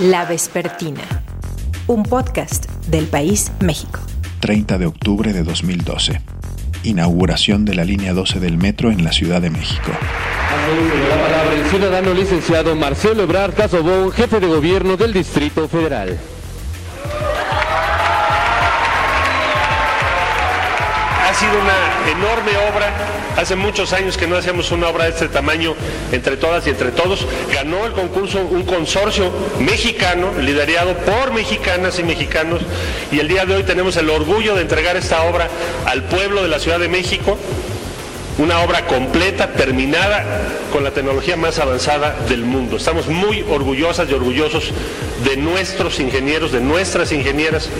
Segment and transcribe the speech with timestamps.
[0.00, 1.00] La Vespertina,
[1.86, 3.98] un podcast del País México.
[4.40, 6.20] 30 de octubre de 2012.
[6.82, 9.90] Inauguración de la línea 12 del metro en la Ciudad de México.
[11.08, 16.18] La palabra el ciudadano licenciado Marcelo Ebrard Casobón, jefe de gobierno del Distrito Federal.
[21.36, 22.94] Sido una enorme obra.
[23.36, 25.74] Hace muchos años que no hacíamos una obra de este tamaño
[26.10, 27.26] entre todas y entre todos.
[27.52, 32.62] Ganó el concurso un consorcio mexicano, liderado por mexicanas y mexicanos.
[33.12, 35.48] Y el día de hoy tenemos el orgullo de entregar esta obra
[35.84, 37.36] al pueblo de la Ciudad de México.
[38.38, 40.22] Una obra completa, terminada,
[40.70, 42.76] con la tecnología más avanzada del mundo.
[42.76, 44.72] Estamos muy orgullosas y orgullosos
[45.24, 47.70] de nuestros ingenieros, de nuestras ingenieras,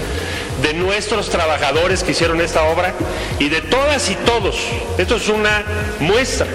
[0.62, 2.94] de nuestros trabajadores que hicieron esta obra
[3.38, 4.56] y de todas y todos.
[4.96, 5.62] Esto es una
[6.00, 6.46] muestra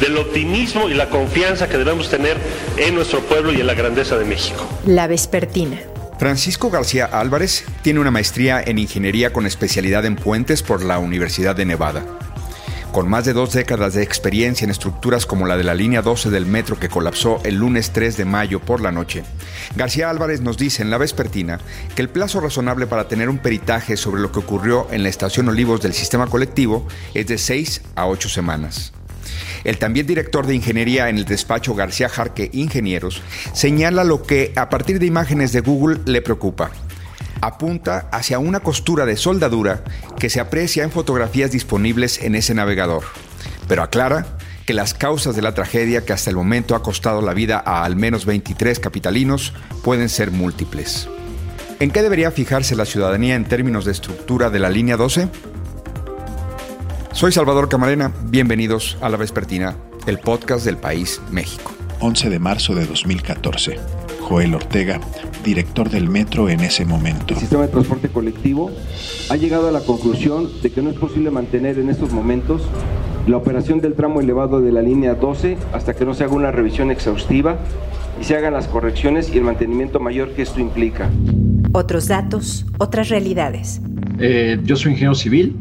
[0.00, 2.38] del optimismo y la confianza que debemos tener
[2.78, 4.66] en nuestro pueblo y en la grandeza de México.
[4.86, 5.78] La Vespertina.
[6.18, 11.54] Francisco García Álvarez tiene una maestría en ingeniería con especialidad en puentes por la Universidad
[11.54, 12.04] de Nevada.
[12.92, 16.28] Con más de dos décadas de experiencia en estructuras como la de la línea 12
[16.28, 19.24] del metro que colapsó el lunes 3 de mayo por la noche,
[19.76, 21.58] García Álvarez nos dice en la vespertina
[21.96, 25.48] que el plazo razonable para tener un peritaje sobre lo que ocurrió en la estación
[25.48, 28.92] Olivos del sistema colectivo es de 6 a 8 semanas.
[29.64, 33.22] El también director de ingeniería en el despacho García Jarque Ingenieros
[33.54, 36.70] señala lo que a partir de imágenes de Google le preocupa
[37.40, 39.82] apunta hacia una costura de soldadura
[40.18, 43.04] que se aprecia en fotografías disponibles en ese navegador,
[43.68, 44.26] pero aclara
[44.66, 47.84] que las causas de la tragedia que hasta el momento ha costado la vida a
[47.84, 51.08] al menos 23 capitalinos pueden ser múltiples.
[51.80, 55.28] ¿En qué debería fijarse la ciudadanía en términos de estructura de la línea 12?
[57.12, 61.72] Soy Salvador Camarena, bienvenidos a La Vespertina, el podcast del país México.
[62.00, 64.01] 11 de marzo de 2014.
[64.32, 64.98] Joel Ortega,
[65.44, 67.34] director del metro en ese momento.
[67.34, 68.70] El sistema de transporte colectivo
[69.28, 72.62] ha llegado a la conclusión de que no es posible mantener en estos momentos
[73.26, 76.50] la operación del tramo elevado de la línea 12 hasta que no se haga una
[76.50, 77.58] revisión exhaustiva
[78.22, 81.10] y se hagan las correcciones y el mantenimiento mayor que esto implica.
[81.72, 83.82] Otros datos, otras realidades.
[84.18, 85.58] Eh, yo soy ingeniero civil,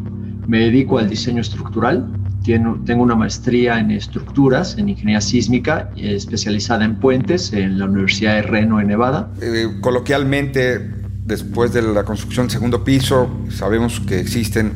[0.47, 2.07] me dedico al diseño estructural,
[2.43, 8.41] tengo una maestría en estructuras, en ingeniería sísmica, especializada en puentes en la Universidad de
[8.41, 9.31] Reno, en Nevada.
[9.41, 10.79] Eh, coloquialmente,
[11.25, 14.73] después de la construcción del segundo piso, sabemos que existen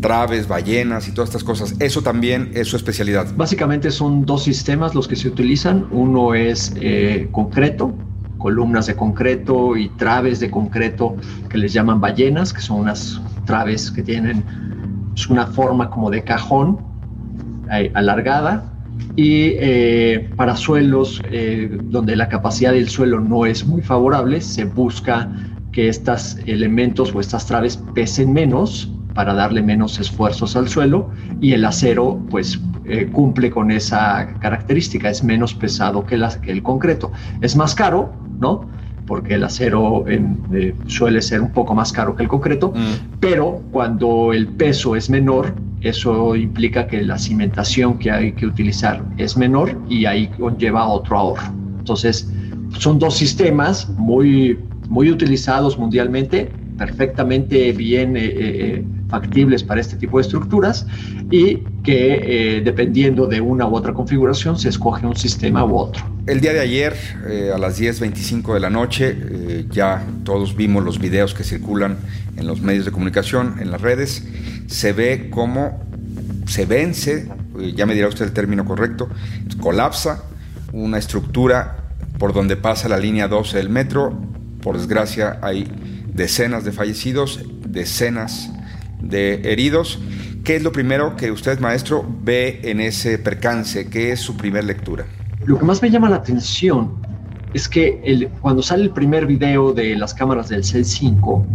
[0.00, 1.74] traves, ballenas y todas estas cosas.
[1.80, 3.26] Eso también es su especialidad.
[3.36, 5.86] Básicamente son dos sistemas los que se utilizan.
[5.90, 7.94] Uno es eh, concreto,
[8.38, 11.16] columnas de concreto y traves de concreto
[11.48, 14.44] que les llaman ballenas, que son unas traves que tienen
[15.28, 16.97] una forma como de cajón eh,
[17.94, 18.72] alargada
[19.16, 24.64] y eh, para suelos eh, donde la capacidad del suelo no es muy favorable, se
[24.64, 25.30] busca
[25.72, 31.52] que estos elementos o estas traves pesen menos para darle menos esfuerzos al suelo y
[31.52, 32.60] el acero pues
[33.12, 37.12] cumple con esa característica, es menos pesado que, que, el concreto.
[37.42, 38.66] Es más caro, ¿no?
[39.06, 40.06] Porque el acero
[40.86, 43.18] suele ser un poco más caro que el concreto, mm.
[43.20, 49.04] pero cuando el peso es menor, eso implica que la cimentación que hay que utilizar
[49.16, 51.52] es menor y ahí conlleva otro ahorro.
[51.78, 52.28] Entonces,
[52.78, 60.18] son dos sistemas muy, muy utilizados mundialmente, perfectamente bien eh, eh, factibles para este tipo
[60.18, 60.86] de estructuras
[61.30, 66.04] y que eh, dependiendo de una u otra configuración se escoge un sistema u otro.
[66.26, 66.94] El día de ayer,
[67.54, 69.16] a las 10.25 de la noche,
[69.70, 71.96] ya todos vimos los videos que circulan
[72.36, 74.28] en los medios de comunicación, en las redes,
[74.68, 75.82] se ve cómo
[76.46, 77.28] se vence,
[77.74, 79.08] ya me dirá usted el término correcto,
[79.60, 80.24] colapsa
[80.72, 81.78] una estructura
[82.18, 84.20] por donde pasa la línea 12 del metro.
[84.62, 85.66] Por desgracia hay
[86.12, 88.50] decenas de fallecidos, decenas
[89.00, 89.98] de heridos.
[90.44, 93.88] ¿Qué es lo primero que usted, maestro, ve en ese percance?
[93.88, 95.06] ¿Qué es su primer lectura?
[95.46, 96.94] Lo que más me llama la atención
[97.54, 101.46] es que cuando sale el primer video de las cámaras del CEL 5,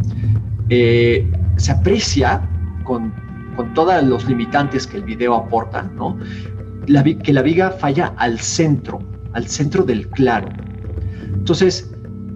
[0.70, 2.42] eh, se aprecia
[2.84, 3.14] con,
[3.56, 6.18] con todos los limitantes que el video aporta, ¿no?
[6.88, 9.00] La, que la viga falla al centro,
[9.34, 10.50] al centro del claro.
[11.34, 11.94] Entonces,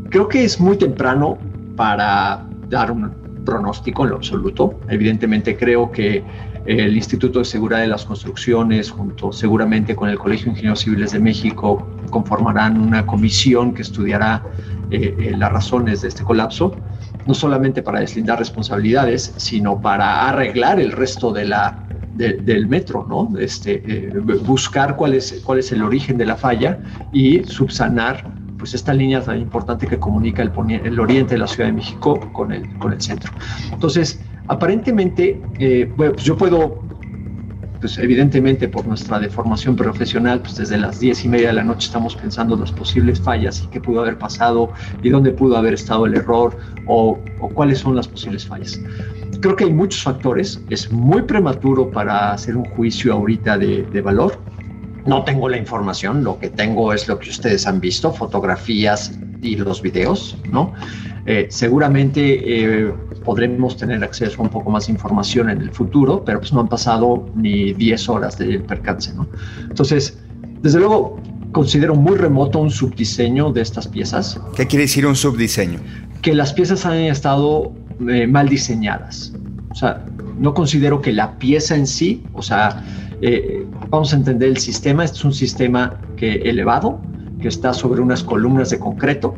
[0.09, 1.37] creo que es muy temprano
[1.75, 3.11] para dar un
[3.45, 4.79] pronóstico en lo absoluto.
[4.89, 6.23] Evidentemente creo que
[6.65, 11.13] el Instituto de Seguridad de las Construcciones, junto seguramente con el Colegio de Ingenieros Civiles
[11.13, 14.43] de México, conformarán una comisión que estudiará
[14.91, 16.75] eh, eh, las razones de este colapso
[17.27, 23.37] no solamente para deslindar responsabilidades, sino para arreglar el resto de la, del metro, ¿no?
[23.37, 24.09] Este, eh,
[24.45, 26.79] buscar cuál es, cuál es el origen de la falla
[27.11, 28.25] y subsanar
[28.57, 30.51] pues esta línea tan importante que comunica el,
[30.83, 33.31] el oriente de la Ciudad de México con el, con el centro.
[33.71, 36.86] Entonces, aparentemente, eh, pues yo puedo
[37.79, 41.87] pues evidentemente por nuestra deformación profesional, pues desde las diez y media de la noche
[41.87, 44.71] estamos pensando las posibles fallas y qué pudo haber pasado
[45.03, 46.57] y dónde pudo haber estado el error
[46.87, 47.19] o,
[47.53, 48.79] cuáles son las posibles fallas.
[49.41, 54.01] Creo que hay muchos factores, es muy prematuro para hacer un juicio ahorita de, de
[54.01, 54.39] valor.
[55.05, 59.55] No tengo la información, lo que tengo es lo que ustedes han visto, fotografías y
[59.55, 60.73] los videos, ¿no?
[61.29, 62.93] Eh, seguramente eh,
[63.25, 66.61] podremos tener acceso a un poco más de información en el futuro, pero pues no
[66.61, 69.27] han pasado ni 10 horas del percance, ¿no?
[69.63, 70.17] Entonces,
[70.61, 71.19] desde luego,
[71.51, 74.39] considero muy remoto un subdiseño de estas piezas.
[74.55, 75.79] ¿Qué quiere decir un subdiseño?
[76.21, 77.73] Que las piezas han estado
[78.07, 79.33] eh, mal diseñadas.
[79.69, 80.05] O sea,
[80.39, 82.85] no considero que la pieza en sí, o sea,
[83.89, 87.01] vamos a entender el sistema, este es un sistema que elevado,
[87.41, 89.35] que está sobre unas columnas de concreto,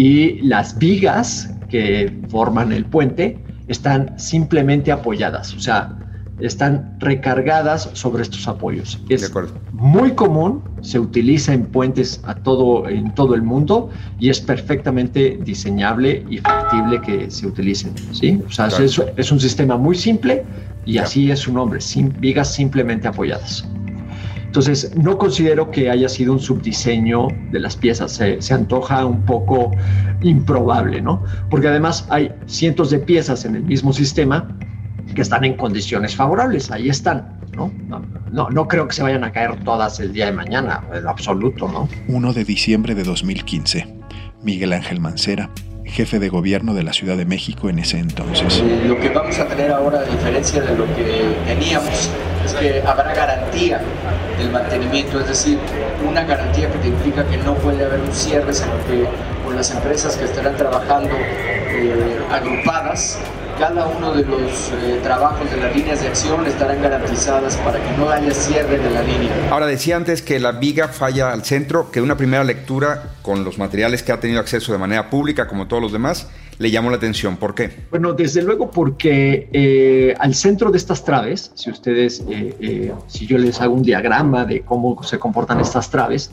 [0.00, 3.38] y las vigas que forman el puente
[3.68, 5.94] están simplemente apoyadas, o sea,
[6.40, 8.98] están recargadas sobre estos apoyos.
[9.10, 9.30] Es
[9.72, 15.38] muy común, se utiliza en puentes a todo, en todo el mundo y es perfectamente
[15.44, 17.92] diseñable y factible que se utilicen.
[18.12, 18.40] ¿sí?
[18.48, 20.46] O sea, es, un sistema muy simple
[20.86, 21.78] y así es su nombre,
[22.20, 23.68] vigas simplemente apoyadas.
[24.50, 29.70] Entonces, no considero que haya sido un subdiseño de las piezas, se, antoja un poco
[30.22, 31.22] improbable, ¿no?
[31.48, 34.58] Porque además hay cientos de piezas en el mismo sistema
[35.14, 37.72] que están en condiciones favorables, ahí están, ¿no?
[38.32, 41.68] No, no creo que se vayan a caer todas el día de mañana, en absoluto,
[41.68, 41.88] ¿no?
[42.08, 43.86] 1 de diciembre de 2015,
[44.42, 45.48] Miguel Ángel Mancera,
[45.90, 48.62] jefe de gobierno de la Ciudad de México en ese entonces.
[48.86, 52.10] Lo que vamos a tener ahora, a diferencia de lo que teníamos,
[52.44, 53.80] es que habrá garantía
[54.38, 55.58] del mantenimiento, es decir,
[56.08, 59.04] una garantía que te implica que no puede haber un cierre, sino que
[59.44, 63.18] con las empresas que estarán trabajando eh, agrupadas,
[63.60, 67.94] cada uno de los eh, trabajos de las líneas de acción estarán garantizadas para que
[67.98, 69.50] no haya cierre de la línea.
[69.50, 73.58] Ahora decía antes que la viga falla al centro, que una primera lectura con los
[73.58, 76.26] materiales que ha tenido acceso de manera pública, como todos los demás,
[76.56, 77.36] le llamó la atención.
[77.36, 77.70] ¿Por qué?
[77.90, 83.26] Bueno, desde luego porque eh, al centro de estas traves, si ustedes, eh, eh, si
[83.26, 86.30] yo les hago un diagrama de cómo se comportan estas traves,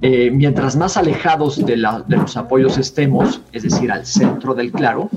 [0.00, 5.10] mientras más alejados de, los apoyos estemos, es decir, al centro del claro,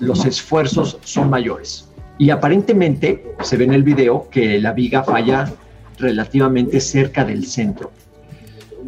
[0.00, 1.88] los esfuerzos son mayores.
[2.18, 5.52] Y aparentemente se ve en el video que la viga falla
[5.98, 7.90] relativamente cerca del centro.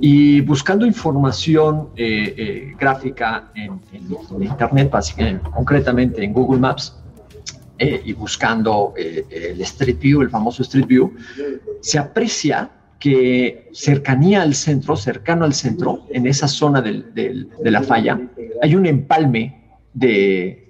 [0.00, 3.80] Y buscando información eh, eh, gráfica en,
[4.40, 4.92] Internet,
[5.54, 6.96] concretamente en Google Maps,
[7.78, 11.14] eh, y buscando el Street View, el famoso Street View,
[11.80, 18.20] se aprecia que cercanía al centro, cercano al centro, en esa zona de la falla,
[18.60, 19.58] hay un empalme
[19.92, 20.64] de,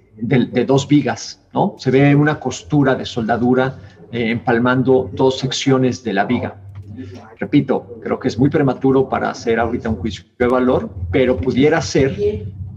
[0.67, 1.75] dos vigas, ¿no?
[1.77, 3.79] Se ve una costura de soldadura
[4.11, 6.55] empalmando dos secciones de la viga.
[7.39, 11.81] Repito, creo que es muy prematuro para hacer ahorita un juicio de valor, pero pudiera
[11.81, 12.15] ser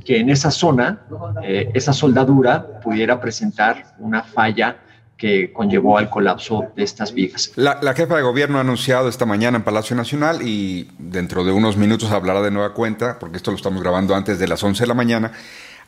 [0.04, 1.02] que en esa zona,
[1.42, 4.76] eh, esa soldadura pudiera presentar una falla
[5.22, 7.52] que conllevó al colapso de estas vigas.
[7.54, 11.76] La, jefa de gobierno ha anunciado esta mañana en Palacio Nacional y dentro de unos
[11.76, 14.86] minutos hablará de nueva cuenta, porque esto lo estamos grabando antes de las 11 de
[14.88, 15.32] la mañana,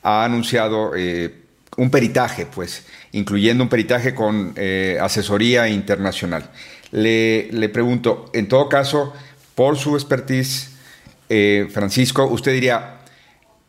[0.04, 1.34] ha anunciado eh,
[1.76, 6.50] un peritaje, pues, incluyendo un peritaje con eh, asesoría internacional
[6.94, 9.12] le, pregunto, en todo caso,
[9.55, 10.70] por su expertise,
[11.29, 13.00] eh, Francisco, usted diría,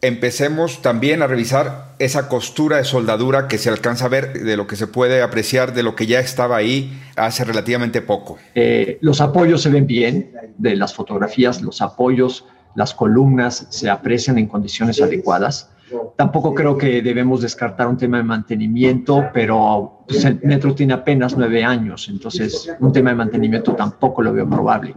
[0.07, 4.67] empecemos también a revisar esa costura de soldadura que se alcanza a ver, de lo
[4.67, 8.37] que se puede apreciar, de lo que ya estaba ahí hace relativamente poco.
[8.53, 12.45] Eh, los apoyos se ven bien, de las fotografías, los apoyos,
[12.75, 15.69] las columnas se aprecian en condiciones adecuadas.
[16.15, 21.37] Tampoco creo que debemos descartar un tema de mantenimiento, pero pues, el metro tiene apenas
[21.37, 24.93] nueve años, entonces un tema de mantenimiento tampoco lo veo probable.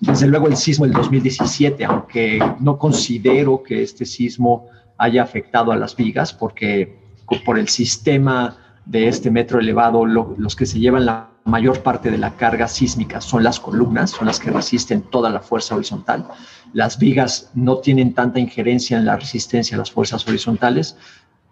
[0.00, 4.68] Desde luego el sismo del 2017, aunque no considero que este sismo
[4.98, 6.98] haya afectado a las vigas, porque
[7.44, 12.18] por el sistema de este metro elevado, los que se llevan la mayor parte de
[12.18, 16.26] la carga sísmica son las columnas, son las que resisten toda la fuerza horizontal.
[16.72, 20.96] Las vigas no tienen tanta injerencia en la resistencia a las fuerzas horizontales.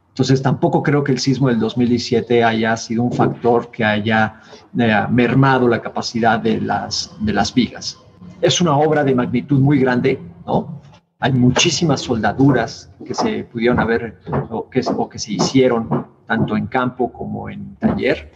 [0.08, 4.40] Entonces, tampoco creo que el sismo del 2017 haya sido un factor que haya
[4.78, 7.98] eh, mermado la capacidad de las, de las vigas.
[8.40, 10.80] Es una obra de magnitud muy grande, ¿no?
[11.18, 14.20] Hay muchísimas soldaduras que se pudieron haber
[14.70, 18.32] que, o que se hicieron tanto en campo como en taller,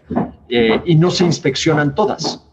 [0.48, 2.44] eh, y no se inspeccionan todas.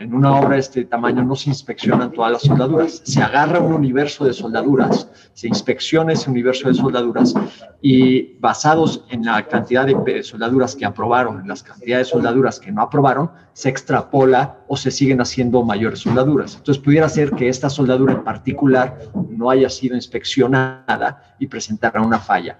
[0.00, 3.72] en una obra de este tamaño no se inspeccionan todas las soldaduras, se agarra un
[3.72, 7.34] universo de soldaduras, se inspecciona ese universo de soldaduras
[7.82, 12.70] y basados en la cantidad de soldaduras que aprobaron, en las cantidades de soldaduras que
[12.70, 16.54] no aprobaron, se extrapola o se siguen haciendo mayores soldaduras.
[16.56, 18.98] Entonces pudiera ser que esta soldadura en particular
[19.30, 22.56] no haya sido inspeccionada y presentara una falla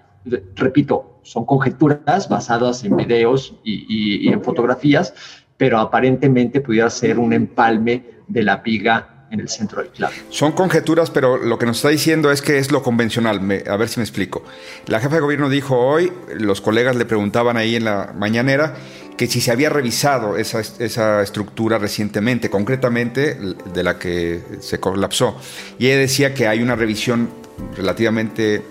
[0.55, 5.13] repito, son conjeturas basadas en videos y, en fotografías,
[5.57, 10.13] pero aparentemente pudiera ser un empalme de la viga en el centro del clavo.
[10.29, 13.39] Son conjeturas, pero lo que nos está diciendo es que es lo convencional.
[13.67, 14.43] a ver si me explico.
[14.87, 18.75] La jefa de gobierno dijo hoy, los colegas le preguntaban ahí en la mañanera,
[19.17, 23.37] que si se había revisado esa, esa, estructura recientemente, concretamente
[23.73, 25.35] de la que se colapsó.
[25.77, 27.29] Y ella decía que hay una revisión
[27.75, 28.63] relativamente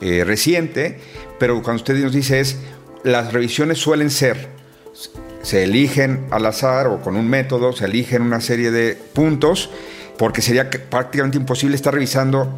[0.00, 0.98] eh, reciente,
[1.38, 2.58] pero cuando usted nos dice es,
[3.04, 4.60] las revisiones suelen ser
[5.42, 9.70] se eligen al azar o con un método, se eligen una serie de puntos,
[10.18, 12.48] porque sería prácticamente imposible estar revisando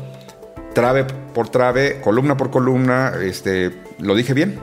[0.75, 3.13] trave por trave, columna por columna.
[3.23, 4.59] Este, ¿Lo dije bien?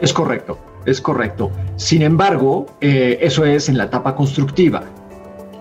[0.00, 1.50] Es correcto, es correcto.
[1.76, 4.82] Sin embargo, eh, eso es en la etapa constructiva.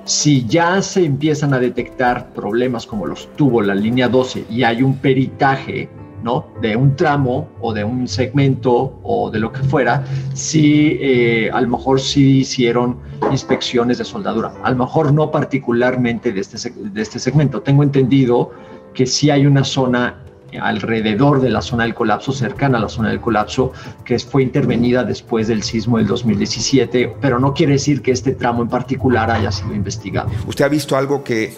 [0.06, 4.84] Si ya se empiezan a detectar problemas como los tuvo la línea 12 y hay
[4.84, 5.88] un peritaje
[6.24, 6.48] ¿no?
[6.62, 10.04] De un tramo o de un segmento o de lo que fuera,
[10.34, 12.98] si eh, a lo mejor sí hicieron
[13.32, 14.54] inspecciones de soldadura.
[14.64, 17.62] A lo mejor no particularmente de este, de este segmento.
[17.62, 18.52] Tengo entendido
[18.94, 20.23] que sí hay una zona
[20.62, 23.72] alrededor de la zona del colapso, cercana a la zona del colapso,
[24.06, 28.62] que fue intervenida después del sismo del 2017, pero no quiere decir que este tramo
[28.62, 30.30] en particular haya sido investigado.
[30.48, 31.54] ¿Usted ha visto algo que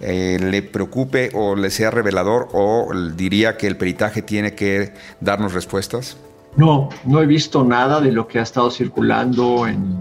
[0.00, 5.52] eh, le preocupe o le sea revelador o diría que el peritaje tiene que darnos
[5.52, 6.16] respuestas?
[6.56, 10.00] No, no he visto nada de lo que ha estado circulando en,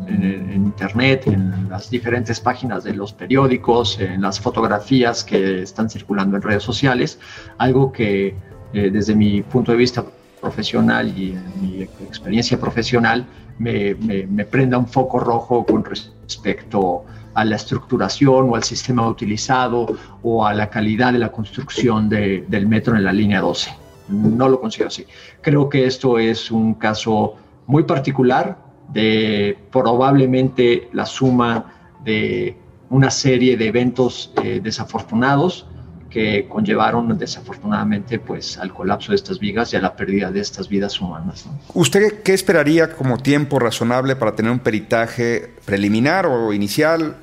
[0.55, 6.41] internet, en las diferentes páginas de los periódicos, en las fotografías que están circulando en
[6.41, 7.19] redes sociales.
[7.57, 8.35] Algo que
[8.73, 10.03] eh, desde mi punto de vista
[10.41, 13.25] profesional y mi experiencia profesional
[13.57, 17.03] me, me, prenda un foco rojo con respecto
[17.33, 19.85] a la estructuración o al sistema utilizado
[20.23, 23.78] o a la calidad de la construcción del metro en la línea 12
[24.09, 25.05] no lo considero así.
[25.41, 27.35] Creo que esto es un caso
[27.67, 28.57] muy particular
[28.91, 31.73] de probablemente la suma
[32.03, 32.57] de
[32.89, 35.67] una serie de eventos eh, desafortunados
[36.09, 40.67] que conllevaron desafortunadamente pues al colapso de estas vigas y a la pérdida de estas
[40.67, 41.45] vidas humanas.
[41.75, 47.17] ¿Usted qué esperaría como tiempo razonable para tener un peritaje preliminar o inicial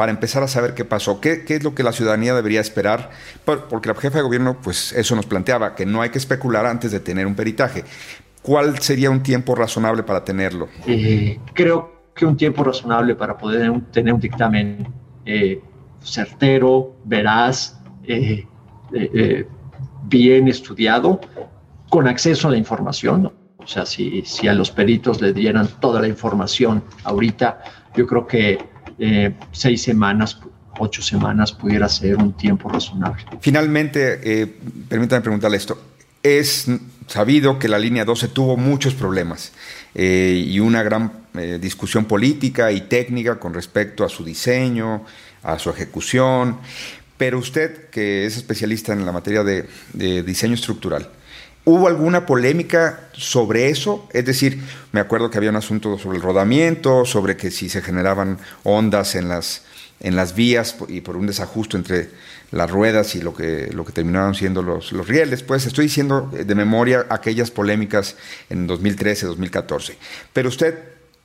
[0.00, 3.10] para empezar a saber qué pasó, qué, es lo que la ciudadanía debería esperar,
[3.44, 6.90] porque la jefa de gobierno, pues eso nos planteaba, que no hay que especular antes
[6.90, 7.84] de tener un peritaje.
[8.40, 10.68] ¿Cuál sería un tiempo razonable para tenerlo?
[10.86, 14.88] Eh, creo que un tiempo razonable para poder tener un dictamen
[15.26, 15.60] eh,
[16.02, 18.46] certero, veraz, eh,
[20.04, 21.20] bien estudiado,
[21.90, 23.34] con acceso a la información.
[23.58, 27.62] O sea, si, si a los peritos le dieran toda la información ahorita,
[27.94, 28.69] yo creo que
[29.02, 30.38] eh, seis semanas,
[30.78, 33.24] ocho semanas pudiera ser un tiempo razonable.
[33.40, 34.46] Finalmente, eh,
[34.88, 35.80] permítame preguntarle esto.
[36.22, 36.66] Es
[37.06, 39.52] sabido que la línea 12 tuvo muchos problemas
[39.94, 41.12] eh, y una gran
[41.60, 45.04] discusión política y técnica con respecto a su diseño,
[45.44, 46.58] a su ejecución,
[47.16, 49.64] pero usted, que es especialista en la materia de
[50.24, 51.08] diseño estructural,
[51.64, 54.08] ¿Hubo alguna polémica sobre eso?
[54.12, 54.62] Es decir,
[54.92, 59.14] me acuerdo que había un asunto sobre el rodamiento, sobre que si se generaban ondas
[59.14, 59.64] en las,
[60.00, 62.08] en las vías y por un desajusto entre
[62.50, 65.42] las ruedas y lo que, lo que terminaron siendo los, los rieles.
[65.42, 68.16] Pues estoy diciendo de memoria aquellas polémicas
[68.48, 69.98] en 2013, 2014.
[70.32, 70.78] Pero usted,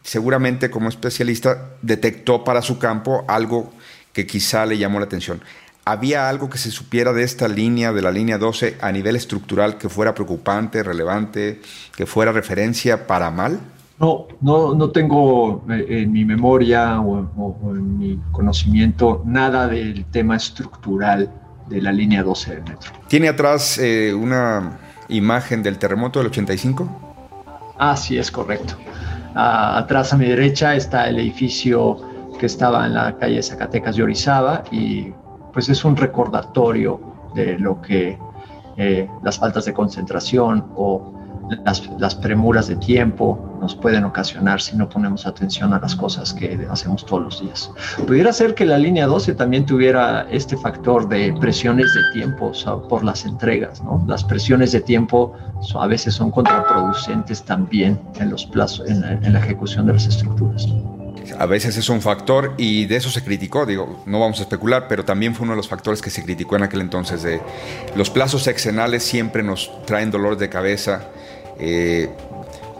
[0.04, 3.74] seguramente como especialista, detectó para su campo algo
[4.12, 5.42] que quizá le llamó la atención.
[5.88, 9.78] ¿Había algo que se supiera de esta línea, de la línea 12, a nivel estructural
[9.78, 11.62] que fuera preocupante, relevante,
[11.96, 13.60] que fuera referencia para mal?
[14.00, 20.38] No, no, no tengo eh, en mi memoria o, en mi conocimiento nada del tema
[20.38, 21.32] estructural
[21.70, 22.92] de la línea 12 del metro.
[23.08, 27.76] ¿Tiene atrás eh, una imagen del terremoto del 85?
[27.78, 28.74] Ah, sí, es correcto.
[29.36, 32.02] Ah, atrás a mi derecha está el edificio
[32.40, 35.14] que estaba en la calle Zacatecas de Orizaba y
[35.56, 37.00] pues es un recordatorio
[37.34, 38.20] de lo que
[38.76, 41.14] eh, las faltas de concentración o
[41.98, 46.68] las, premuras de tiempo nos pueden ocasionar si no ponemos atención a las cosas que
[46.70, 47.72] hacemos todos los días.
[48.06, 52.52] Pudiera ser que la línea 12 también tuviera este factor de presiones de tiempo
[52.90, 54.04] por las entregas, ¿no?
[54.08, 55.34] Las presiones de tiempo
[55.76, 60.68] a veces son contraproducentes también en los plazos, en la ejecución de las estructuras.
[61.38, 64.88] A veces es un factor y de eso se criticó, digo, no vamos a especular,
[64.88, 67.42] pero también fue uno de los factores que se criticó en aquel entonces de
[67.96, 71.10] los plazos exenales siempre nos traen dolor de cabeza.
[71.60, 72.10] Eh,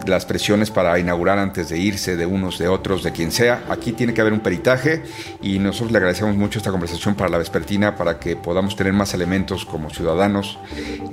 [0.06, 3.64] las presiones para inaugurar antes de irse de unos, de otros, de quien sea.
[3.70, 5.04] Aquí tiene que haber un peritaje
[5.42, 9.14] y nosotros le agradecemos mucho esta conversación para la vespertina, para que podamos tener más
[9.14, 10.60] elementos como ciudadanos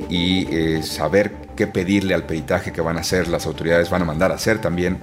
[0.08, 4.04] y eh, saber qué pedirle al peritaje que van a hacer, las autoridades van a
[4.04, 5.00] mandar a hacer también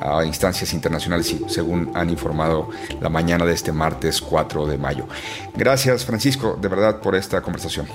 [0.00, 2.68] a instancias internacionales, según han informado
[3.00, 5.06] la mañana de este martes 4 de mayo.
[5.54, 7.86] Gracias, Francisco, de verdad, por esta conversación.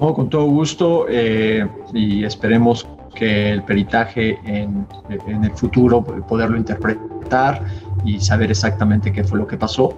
[0.00, 7.62] con todo gusto eh, y esperemos que el peritaje en, en, el futuro, poderlo interpretar
[8.04, 9.96] y saber exactamente qué fue lo que pasó,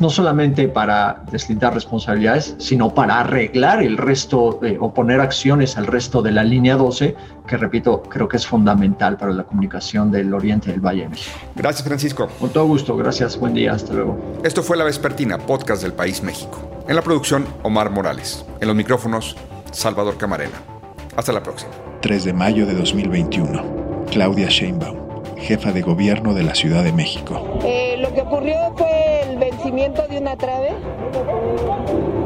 [0.00, 5.86] no solamente para deslindar responsabilidades, sino para arreglar el resto eh, o poner acciones al
[5.86, 10.32] resto de la línea 12, que repito, creo que es fundamental para la comunicación del
[10.34, 11.08] Oriente del Valle
[11.54, 12.28] Gracias, Francisco.
[12.40, 14.18] Con todo gusto, gracias, buen día, hasta luego.
[14.44, 16.84] Esto fue La Vespertina, podcast del País México.
[16.88, 18.44] En la producción, Omar Morales.
[18.60, 19.36] En los micrófonos,
[19.72, 20.75] Salvador Camarena.
[21.16, 21.72] Hasta la próxima.
[22.02, 24.04] 3 de mayo de 2021.
[24.10, 24.98] Claudia Sheinbaum,
[25.38, 27.40] jefa de gobierno de la Ciudad de México.
[27.64, 30.72] Eh, lo que ocurrió fue el vencimiento de una trave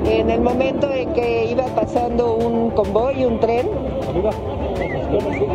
[0.06, 3.68] en el momento en que iba pasando un convoy, un tren.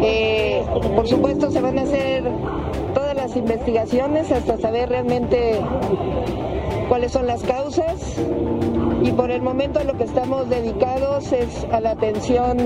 [0.02, 0.64] Eh,
[0.96, 2.24] por supuesto se van a hacer
[2.94, 5.60] todas las investigaciones hasta saber realmente
[6.88, 8.18] cuáles son las causas
[9.06, 12.58] y por el momento lo que estamos dedicados es a la atención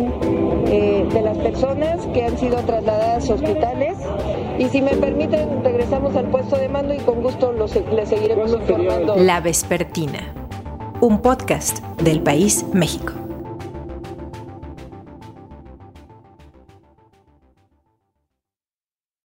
[0.68, 3.98] eh, de las personas que han sido trasladadas a hospitales
[4.58, 8.54] y si me permiten regresamos al puesto de mando y con gusto los, les seguiremos
[8.54, 9.18] informando.
[9.18, 10.34] La Vespertina,
[11.02, 13.29] un podcast del País México.